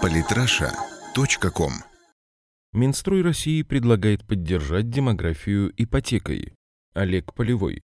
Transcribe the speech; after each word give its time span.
Политраша.ком 0.00 1.72
Минстрой 2.72 3.22
России 3.22 3.62
предлагает 3.62 4.26
поддержать 4.26 4.90
демографию 4.90 5.72
ипотекой. 5.76 6.54
Олег 6.94 7.34
Полевой. 7.34 7.82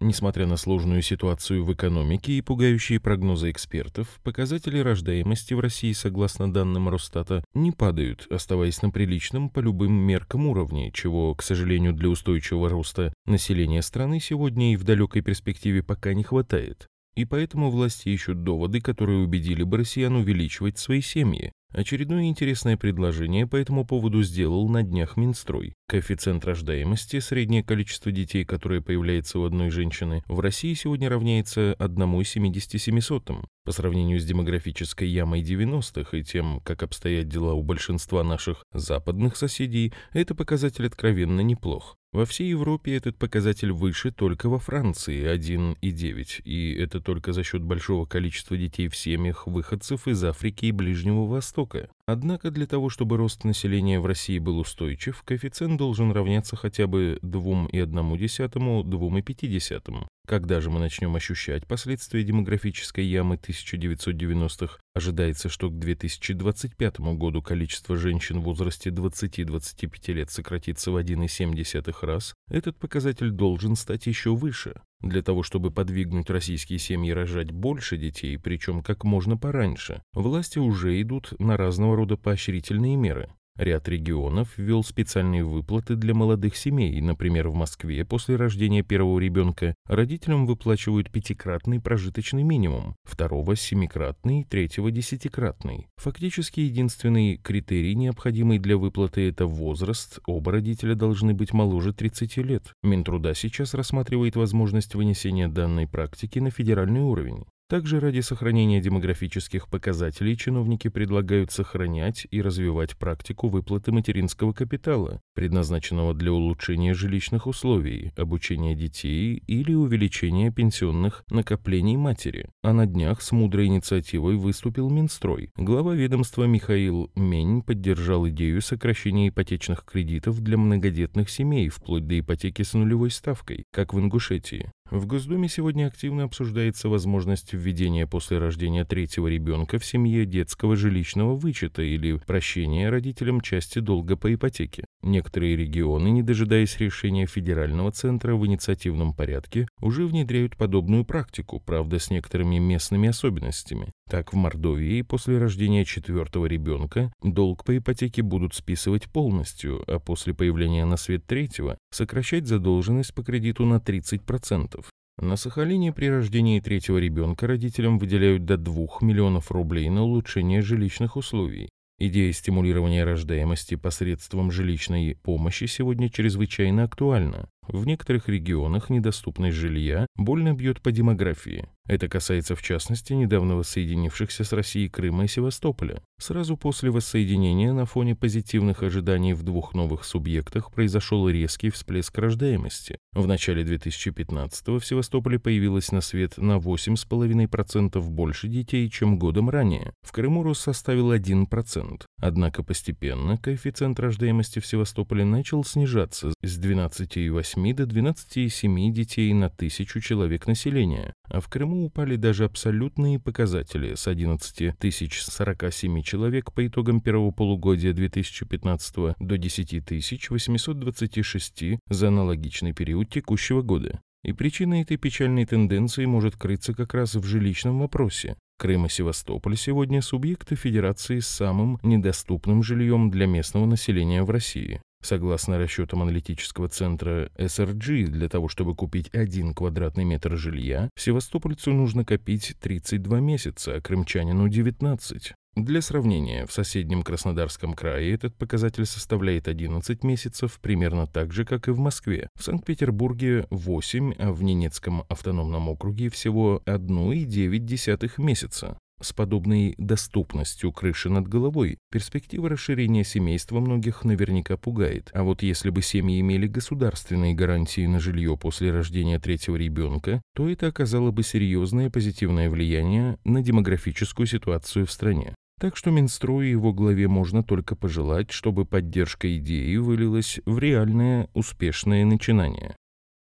Несмотря 0.00 0.46
на 0.46 0.56
сложную 0.56 1.02
ситуацию 1.02 1.64
в 1.64 1.72
экономике 1.74 2.32
и 2.32 2.40
пугающие 2.40 2.98
прогнозы 3.00 3.50
экспертов, 3.50 4.20
показатели 4.24 4.78
рождаемости 4.78 5.52
в 5.52 5.60
России, 5.60 5.92
согласно 5.92 6.50
данным 6.50 6.88
Росстата, 6.88 7.44
не 7.52 7.70
падают, 7.70 8.26
оставаясь 8.30 8.80
на 8.80 8.90
приличном 8.90 9.50
по 9.50 9.60
любым 9.60 9.92
меркам 9.92 10.46
уровне, 10.46 10.90
чего, 10.92 11.34
к 11.34 11.42
сожалению, 11.42 11.92
для 11.92 12.08
устойчивого 12.08 12.70
роста 12.70 13.12
населения 13.26 13.82
страны 13.82 14.20
сегодня 14.20 14.72
и 14.72 14.76
в 14.76 14.84
далекой 14.84 15.20
перспективе 15.20 15.82
пока 15.82 16.14
не 16.14 16.22
хватает. 16.22 16.89
И 17.14 17.24
поэтому 17.24 17.70
власти 17.70 18.08
ищут 18.08 18.42
доводы, 18.42 18.80
которые 18.80 19.20
убедили 19.20 19.62
бы 19.62 19.78
россиян 19.78 20.14
увеличивать 20.14 20.78
свои 20.78 21.00
семьи, 21.00 21.52
Очередное 21.72 22.24
интересное 22.24 22.76
предложение 22.76 23.46
по 23.46 23.54
этому 23.54 23.86
поводу 23.86 24.22
сделал 24.24 24.68
на 24.68 24.82
днях 24.82 25.16
Минстрой. 25.16 25.74
Коэффициент 25.90 26.44
рождаемости, 26.44 27.18
среднее 27.18 27.64
количество 27.64 28.12
детей, 28.12 28.44
которое 28.44 28.80
появляется 28.80 29.40
у 29.40 29.44
одной 29.44 29.70
женщины, 29.70 30.22
в 30.28 30.38
России 30.38 30.72
сегодня 30.74 31.08
равняется 31.08 31.72
1,77. 31.80 33.44
По 33.64 33.72
сравнению 33.72 34.20
с 34.20 34.24
демографической 34.24 35.08
ямой 35.08 35.42
90-х 35.42 36.16
и 36.16 36.22
тем, 36.22 36.60
как 36.60 36.84
обстоят 36.84 37.26
дела 37.26 37.54
у 37.54 37.64
большинства 37.64 38.22
наших 38.22 38.64
западных 38.72 39.36
соседей, 39.36 39.92
это 40.12 40.36
показатель 40.36 40.86
откровенно 40.86 41.40
неплох. 41.40 41.96
Во 42.12 42.24
всей 42.24 42.50
Европе 42.50 42.96
этот 42.96 43.16
показатель 43.16 43.70
выше 43.70 44.10
только 44.10 44.48
во 44.48 44.58
Франции 44.58 45.32
1,9, 45.32 46.42
и 46.44 46.74
это 46.74 47.00
только 47.00 47.32
за 47.32 47.44
счет 47.44 47.62
большого 47.62 48.04
количества 48.04 48.56
детей 48.56 48.88
в 48.88 48.96
семьях 48.96 49.46
выходцев 49.46 50.08
из 50.08 50.24
Африки 50.24 50.66
и 50.66 50.72
Ближнего 50.72 51.26
Востока. 51.26 51.88
Однако 52.10 52.50
для 52.50 52.66
того, 52.66 52.90
чтобы 52.90 53.16
рост 53.18 53.44
населения 53.44 54.00
в 54.00 54.06
России 54.06 54.40
был 54.40 54.58
устойчив, 54.58 55.22
коэффициент 55.22 55.78
должен 55.78 56.10
равняться 56.10 56.56
хотя 56.56 56.88
бы 56.88 57.20
2,1-2,5. 57.22 60.08
Когда 60.26 60.60
же 60.60 60.70
мы 60.70 60.80
начнем 60.80 61.14
ощущать 61.14 61.68
последствия 61.68 62.24
демографической 62.24 63.04
ямы 63.04 63.36
1990-х, 63.36 64.80
ожидается, 64.92 65.48
что 65.48 65.70
к 65.70 65.78
2025 65.78 66.98
году 66.98 67.42
количество 67.42 67.96
женщин 67.96 68.40
в 68.40 68.42
возрасте 68.42 68.90
20-25 68.90 70.12
лет 70.12 70.32
сократится 70.32 70.90
в 70.90 70.96
1,7 70.96 71.94
раз, 72.04 72.34
этот 72.48 72.76
показатель 72.76 73.30
должен 73.30 73.76
стать 73.76 74.08
еще 74.08 74.34
выше. 74.34 74.80
Для 75.00 75.22
того, 75.22 75.42
чтобы 75.42 75.70
подвигнуть 75.70 76.28
российские 76.28 76.78
семьи 76.78 77.10
рожать 77.10 77.50
больше 77.52 77.96
детей, 77.96 78.38
причем 78.38 78.82
как 78.82 79.04
можно 79.04 79.36
пораньше, 79.36 80.02
власти 80.12 80.58
уже 80.58 81.00
идут 81.00 81.32
на 81.38 81.56
разного 81.56 81.96
рода 81.96 82.16
поощрительные 82.16 82.96
меры. 82.96 83.32
Ряд 83.56 83.88
регионов 83.88 84.56
ввел 84.56 84.82
специальные 84.82 85.44
выплаты 85.44 85.94
для 85.96 86.14
молодых 86.14 86.56
семей. 86.56 87.00
Например, 87.00 87.48
в 87.48 87.54
Москве 87.54 88.04
после 88.04 88.36
рождения 88.36 88.82
первого 88.82 89.18
ребенка 89.18 89.74
родителям 89.86 90.46
выплачивают 90.46 91.10
пятикратный 91.10 91.80
прожиточный 91.80 92.42
минимум, 92.42 92.96
второго– 93.04 93.56
семикратный, 93.56 94.44
третьего– 94.44 94.90
десятикратный. 94.92 95.88
Фактически 95.96 96.60
единственный 96.60 97.36
критерий, 97.36 97.94
необходимый 97.94 98.58
для 98.58 98.76
выплаты– 98.76 99.28
это 99.28 99.46
возраст. 99.46 100.20
Оба 100.26 100.52
родителя 100.52 100.94
должны 100.94 101.34
быть 101.34 101.52
моложе 101.52 101.92
30 101.92 102.36
лет. 102.38 102.72
Минтруда 102.82 103.34
сейчас 103.34 103.74
рассматривает 103.74 104.36
возможность 104.36 104.94
вынесения 104.94 105.48
данной 105.48 105.86
практики 105.86 106.38
на 106.38 106.50
федеральный 106.50 107.00
уровень. 107.00 107.44
Также 107.70 108.00
ради 108.00 108.18
сохранения 108.18 108.80
демографических 108.80 109.68
показателей 109.68 110.36
чиновники 110.36 110.88
предлагают 110.88 111.52
сохранять 111.52 112.26
и 112.28 112.42
развивать 112.42 112.96
практику 112.96 113.48
выплаты 113.48 113.92
материнского 113.92 114.52
капитала, 114.52 115.20
предназначенного 115.36 116.12
для 116.12 116.32
улучшения 116.32 116.94
жилищных 116.94 117.46
условий, 117.46 118.12
обучения 118.16 118.74
детей 118.74 119.40
или 119.46 119.72
увеличения 119.72 120.50
пенсионных 120.50 121.22
накоплений 121.30 121.94
матери. 121.94 122.48
А 122.64 122.72
на 122.72 122.86
днях 122.86 123.22
с 123.22 123.30
мудрой 123.30 123.66
инициативой 123.66 124.34
выступил 124.34 124.90
Минстрой. 124.90 125.50
Глава 125.56 125.94
ведомства 125.94 126.46
Михаил 126.46 127.12
Мень 127.14 127.62
поддержал 127.62 128.28
идею 128.30 128.62
сокращения 128.62 129.28
ипотечных 129.28 129.84
кредитов 129.84 130.40
для 130.40 130.58
многодетных 130.58 131.30
семей 131.30 131.68
вплоть 131.68 132.08
до 132.08 132.18
ипотеки 132.18 132.62
с 132.62 132.74
нулевой 132.74 133.12
ставкой, 133.12 133.62
как 133.70 133.94
в 133.94 134.00
Ингушетии. 134.00 134.72
В 134.90 135.06
Госдуме 135.06 135.48
сегодня 135.48 135.86
активно 135.86 136.24
обсуждается 136.24 136.88
возможность 136.88 137.54
введения 137.60 138.06
после 138.06 138.38
рождения 138.38 138.84
третьего 138.84 139.28
ребенка 139.28 139.78
в 139.78 139.84
семье 139.84 140.26
детского 140.26 140.74
жилищного 140.74 141.36
вычета 141.36 141.82
или 141.82 142.16
прощения 142.16 142.90
родителям 142.90 143.40
части 143.40 143.78
долга 143.78 144.16
по 144.16 144.32
ипотеке. 144.34 144.84
Некоторые 145.02 145.56
регионы, 145.56 146.08
не 146.08 146.22
дожидаясь 146.22 146.78
решения 146.78 147.26
федерального 147.26 147.92
центра 147.92 148.34
в 148.34 148.46
инициативном 148.46 149.14
порядке, 149.14 149.68
уже 149.80 150.06
внедряют 150.06 150.56
подобную 150.56 151.04
практику, 151.04 151.60
правда 151.60 151.98
с 151.98 152.10
некоторыми 152.10 152.58
местными 152.58 153.08
особенностями. 153.08 153.92
Так, 154.08 154.32
в 154.32 154.36
Мордовии 154.36 155.02
после 155.02 155.38
рождения 155.38 155.84
четвертого 155.84 156.46
ребенка 156.46 157.12
долг 157.22 157.64
по 157.64 157.76
ипотеке 157.78 158.22
будут 158.22 158.54
списывать 158.54 159.04
полностью, 159.04 159.84
а 159.86 160.00
после 160.00 160.34
появления 160.34 160.84
на 160.84 160.96
свет 160.96 161.24
третьего 161.26 161.78
сокращать 161.92 162.46
задолженность 162.46 163.14
по 163.14 163.22
кредиту 163.22 163.64
на 163.66 163.76
30%. 163.76 164.84
На 165.20 165.36
Сахалине 165.36 165.92
при 165.92 166.06
рождении 166.06 166.60
третьего 166.60 166.96
ребенка 166.96 167.46
родителям 167.46 167.98
выделяют 167.98 168.46
до 168.46 168.56
2 168.56 168.86
миллионов 169.02 169.50
рублей 169.50 169.90
на 169.90 170.02
улучшение 170.02 170.62
жилищных 170.62 171.16
условий. 171.16 171.68
Идея 171.98 172.32
стимулирования 172.32 173.04
рождаемости 173.04 173.74
посредством 173.74 174.50
жилищной 174.50 175.18
помощи 175.22 175.66
сегодня 175.66 176.08
чрезвычайно 176.08 176.84
актуальна. 176.84 177.50
В 177.72 177.86
некоторых 177.86 178.28
регионах 178.28 178.90
недоступность 178.90 179.56
жилья 179.56 180.06
больно 180.16 180.52
бьет 180.54 180.82
по 180.82 180.90
демографии. 180.90 181.68
Это 181.86 182.08
касается, 182.08 182.54
в 182.54 182.62
частности, 182.62 183.12
недавно 183.12 183.56
воссоединившихся 183.56 184.44
с 184.44 184.52
Россией 184.52 184.88
Крыма 184.88 185.24
и 185.24 185.28
Севастополя. 185.28 186.02
Сразу 186.20 186.56
после 186.56 186.90
воссоединения 186.90 187.72
на 187.72 187.84
фоне 187.84 188.14
позитивных 188.14 188.82
ожиданий 188.82 189.34
в 189.34 189.42
двух 189.42 189.74
новых 189.74 190.04
субъектах 190.04 190.70
произошел 190.70 191.28
резкий 191.28 191.70
всплеск 191.70 192.16
рождаемости. 192.18 192.98
В 193.12 193.26
начале 193.26 193.62
2015-го 193.64 194.78
в 194.78 194.86
Севастополе 194.86 195.38
появилось 195.38 195.90
на 195.90 196.00
свет 196.00 196.38
на 196.38 196.58
8,5% 196.58 198.00
больше 198.00 198.48
детей, 198.48 198.88
чем 198.88 199.18
годом 199.18 199.50
ранее. 199.50 199.92
В 200.02 200.12
Крыму 200.12 200.42
рост 200.42 200.62
составил 200.62 201.12
1%. 201.12 202.02
Однако 202.20 202.62
постепенно 202.62 203.36
коэффициент 203.36 203.98
рождаемости 203.98 204.58
в 204.58 204.66
Севастополе 204.66 205.24
начал 205.24 205.64
снижаться 205.64 206.32
с 206.42 206.60
12,8 206.60 207.59
8 207.60 207.74
до 207.74 207.84
12,7 207.84 208.90
детей 208.90 209.32
на 209.34 209.50
тысячу 209.50 210.00
человек 210.00 210.46
населения, 210.46 211.12
а 211.24 211.40
в 211.40 211.48
Крыму 211.48 211.84
упали 211.84 212.16
даже 212.16 212.44
абсолютные 212.44 213.20
показатели 213.20 213.94
с 213.94 214.06
11 214.08 214.78
тысяч 214.78 215.22
47 215.22 216.02
человек 216.02 216.52
по 216.52 216.66
итогам 216.66 217.00
первого 217.00 217.30
полугодия 217.32 217.92
2015 217.92 219.16
до 219.18 219.38
10 219.38 219.84
тысяч 219.84 220.30
826 220.30 221.64
за 221.88 222.08
аналогичный 222.08 222.72
период 222.72 223.10
текущего 223.10 223.62
года. 223.62 224.00
И 224.22 224.32
причина 224.32 224.82
этой 224.82 224.96
печальной 224.96 225.46
тенденции 225.46 226.04
может 226.04 226.36
крыться 226.36 226.74
как 226.74 226.94
раз 226.94 227.14
в 227.14 227.24
жилищном 227.24 227.80
вопросе. 227.80 228.36
Крым 228.58 228.86
и 228.86 228.88
Севастополь 228.90 229.56
сегодня 229.56 230.02
субъекты 230.02 230.54
федерации 230.54 231.20
с 231.20 231.28
самым 231.28 231.78
недоступным 231.82 232.62
жильем 232.62 233.10
для 233.10 233.26
местного 233.26 233.64
населения 233.64 234.22
в 234.22 234.30
России. 234.30 234.82
Согласно 235.02 235.58
расчетам 235.58 236.02
аналитического 236.02 236.68
центра 236.68 237.30
SRG, 237.36 238.06
для 238.06 238.28
того, 238.28 238.48
чтобы 238.48 238.74
купить 238.74 239.08
один 239.14 239.54
квадратный 239.54 240.04
метр 240.04 240.36
жилья, 240.36 240.90
севастопольцу 240.96 241.72
нужно 241.72 242.04
копить 242.04 242.54
32 242.60 243.20
месяца, 243.20 243.76
а 243.76 243.80
крымчанину 243.80 244.48
19. 244.48 245.32
Для 245.56 245.82
сравнения, 245.82 246.46
в 246.46 246.52
соседнем 246.52 247.02
Краснодарском 247.02 247.74
крае 247.74 248.14
этот 248.14 248.36
показатель 248.36 248.86
составляет 248.86 249.48
11 249.48 250.04
месяцев, 250.04 250.60
примерно 250.60 251.06
так 251.06 251.32
же, 251.32 251.44
как 251.44 251.66
и 251.66 251.72
в 251.72 251.78
Москве. 251.78 252.28
В 252.38 252.44
Санкт-Петербурге 252.44 253.46
8, 253.50 254.14
а 254.18 254.32
в 254.32 254.42
Ненецком 254.44 255.04
автономном 255.08 255.68
округе 255.68 256.08
всего 256.08 256.62
1,9 256.66 258.12
месяца. 258.18 258.78
С 259.02 259.14
подобной 259.14 259.74
доступностью 259.78 260.72
крыши 260.72 261.08
над 261.08 261.26
головой 261.26 261.78
перспектива 261.90 262.50
расширения 262.50 263.02
семейства 263.02 263.58
многих 263.58 264.04
наверняка 264.04 264.58
пугает. 264.58 265.10
А 265.14 265.22
вот 265.22 265.42
если 265.42 265.70
бы 265.70 265.80
семьи 265.80 266.20
имели 266.20 266.46
государственные 266.46 267.32
гарантии 267.32 267.86
на 267.86 267.98
жилье 267.98 268.36
после 268.36 268.70
рождения 268.70 269.18
третьего 269.18 269.56
ребенка, 269.56 270.20
то 270.34 270.50
это 270.50 270.66
оказало 270.66 271.12
бы 271.12 271.22
серьезное 271.22 271.88
позитивное 271.88 272.50
влияние 272.50 273.16
на 273.24 273.42
демографическую 273.42 274.26
ситуацию 274.26 274.84
в 274.84 274.92
стране. 274.92 275.34
Так 275.58 275.78
что 275.78 275.90
Минстрою 275.90 276.48
и 276.48 276.50
его 276.50 276.74
главе 276.74 277.08
можно 277.08 277.42
только 277.42 277.76
пожелать, 277.76 278.30
чтобы 278.30 278.66
поддержка 278.66 279.34
идеи 279.38 279.76
вылилась 279.76 280.40
в 280.44 280.58
реальное 280.58 281.28
успешное 281.32 282.04
начинание. 282.04 282.76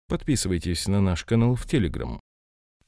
Подписывайтесь 0.07 0.87
на 0.87 1.01
наш 1.01 1.25
канал 1.25 1.55
в 1.55 1.67
Телеграм. 1.67 2.21